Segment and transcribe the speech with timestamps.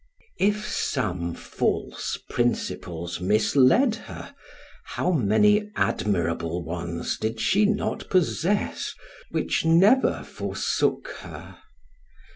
[0.39, 4.33] If some false principles misled her,
[4.83, 8.95] how many admirable ones did she not possess,
[9.29, 11.59] which never forsook her!